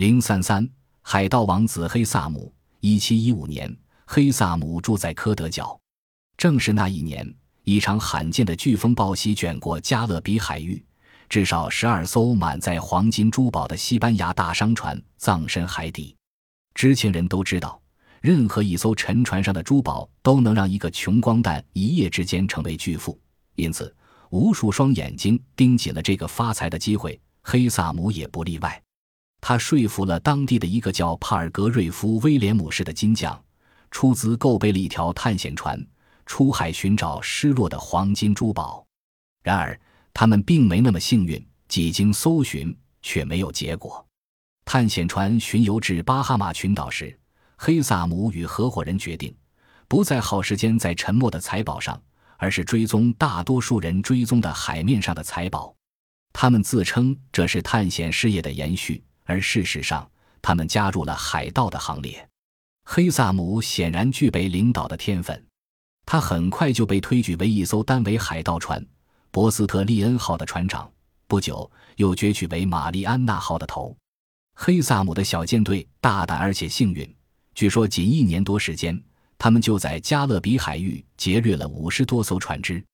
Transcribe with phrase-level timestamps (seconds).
[0.00, 0.66] 零三三，
[1.02, 2.50] 海盗王子黑萨姆。
[2.80, 3.70] 一七一五年，
[4.06, 5.78] 黑萨姆住在科德角。
[6.38, 7.34] 正是那一年，
[7.64, 10.82] 一场罕见的飓风暴袭卷过加勒比海域，
[11.28, 16.16] 至少十二艘满载黄金珠宝的西班牙大商船葬身海底。
[16.72, 17.78] 知情人都知道，
[18.22, 23.20] 任何一艘沉船上的珠宝都能让一个穷光蛋一夜之间成为巨富，
[23.54, 23.94] 因此，
[24.30, 27.20] 无数双眼睛盯紧了这个发财的机会。
[27.42, 28.82] 黑萨姆也不例外。
[29.40, 33.42] 他说服了当地的一个叫帕尔格瑞夫威廉姆士的金匠，
[33.90, 35.84] 出资购备了一条探险船，
[36.26, 38.86] 出海寻找失落的黄金珠宝。
[39.42, 39.78] 然而，
[40.12, 44.06] 他们并没那么幸运，几经搜寻却没有结果。
[44.66, 47.18] 探险船巡游至巴哈马群岛时，
[47.56, 49.34] 黑萨姆与合伙人决定，
[49.88, 52.00] 不再耗时间在沉没的财宝上，
[52.36, 55.74] 而是追踪大多数人追踪的海面上的财宝。
[56.32, 59.02] 他们自称这是探险事业的延续。
[59.30, 60.10] 而事实上，
[60.42, 62.28] 他们加入了海盗的行列。
[62.84, 65.46] 黑萨姆显然具备领导的天分，
[66.04, 68.84] 他很快就被推举为一艘单桅海盗船
[69.30, 70.90] “博斯特利恩号”的船长。
[71.28, 73.96] 不久，又攫取为“玛丽安娜号”的头。
[74.56, 77.16] 黑萨姆的小舰队大胆而且幸运，
[77.54, 79.00] 据说仅一年多时间，
[79.38, 82.84] 他们就在加勒比海域劫掠了五十多艘船只。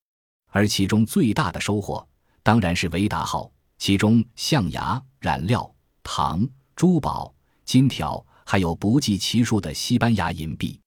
[0.50, 2.06] 而其中最大的收获，
[2.43, 5.75] 当然是“维达号”，其中象牙、染料。
[6.07, 10.81] 糖、珠宝、金条，还有不计其数的西班牙银币。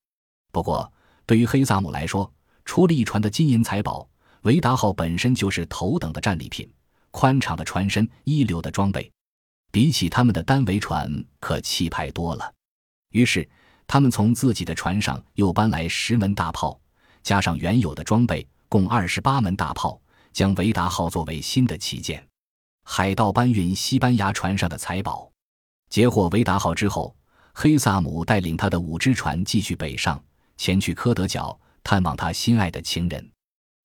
[0.49, 0.91] 不过，
[1.25, 2.31] 对于黑萨姆来说，
[2.63, 4.09] 除了一船的金银财宝，
[4.43, 6.67] 维达号本身就是头等的战利品。
[7.11, 9.11] 宽敞的船身，一流的装备，
[9.71, 12.53] 比起他们的单桅船可气派多了。
[13.11, 13.47] 于是，
[13.85, 16.79] 他们从自己的船上又搬来十门大炮，
[17.23, 19.99] 加上原有的装备，共二十八门大炮，
[20.31, 22.25] 将维达号作为新的旗舰。
[22.91, 25.31] 海盗搬运西班牙船上的财宝，
[25.91, 27.15] 截获维达号之后，
[27.53, 30.19] 黑萨姆带领他的五只船继续北上，
[30.57, 33.31] 前去科德角探望他心爱的情人。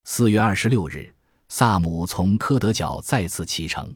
[0.05, 1.15] 四月二十六日，
[1.51, 3.95] 萨姆从科德角再次启程，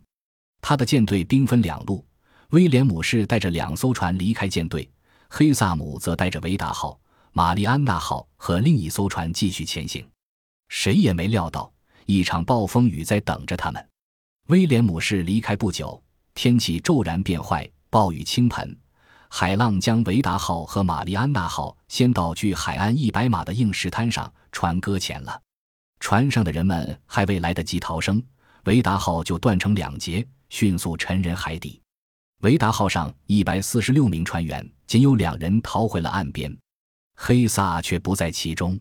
[0.61, 2.07] 他的舰队兵分两路，
[2.51, 4.89] 威廉姆士带着两艘船离开舰队，
[5.31, 7.01] 黑萨姆则带着维达号、
[7.33, 10.07] 玛丽安娜号和另一艘船继续前行。
[10.69, 11.73] 谁也没料到，
[12.05, 13.89] 一场暴风雨在等着他们。
[14.49, 18.75] 威廉姆士离开不久，天气骤然变坏，暴雨倾盆，
[19.29, 25.39] 海浪将维达号和玛丽安娜号先到距海岸一百码的硬石滩上，船搁浅了。
[26.01, 28.23] 船上的人们还未来得及逃生，
[28.65, 31.79] 维达号就断成两截，迅速沉人海底。
[32.41, 36.57] 维达号上一百四十六名船员，仅有两人逃回了岸边，
[37.17, 38.81] 黑萨却不在其中。